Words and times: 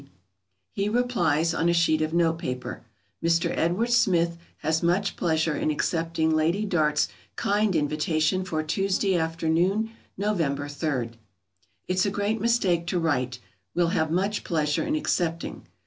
]He 0.71 0.89
replies, 0.89 1.53
on 1.53 1.69
a 1.69 1.73
sheet 1.73 2.01
of 2.01 2.11
notepaper: 2.11 2.81
"Mr. 3.23 3.55
Edward 3.55 3.91
Smith 3.91 4.35
has 4.63 4.81
much 4.81 5.15
pleasure 5.15 5.55
in 5.55 5.69
accepting 5.69 6.31
Lady 6.31 6.65
Dart's 6.65 7.07
kind 7.35 7.75
invitation 7.75 8.43
for 8.43 8.63
Tuesday 8.63 9.15
afternoon, 9.15 9.91
November 10.17 10.65
3rd." 10.65 10.69
[Sidenote: 10.69 10.95
A 10.97 10.97
great 10.97 11.05
mistake.] 11.07 11.69
It's 11.87 12.05
a 12.07 12.09
great 12.09 12.41
mistake 12.41 12.87
to 12.87 12.99
write: 12.99 13.39
"Will 13.75 13.89
have 13.89 14.09
much 14.09 14.43
pleasure 14.43 14.83
in 14.83 14.95
accepting." 14.95 15.67